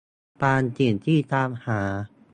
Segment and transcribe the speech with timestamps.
[0.41, 1.81] บางสิ่งที่ตามหา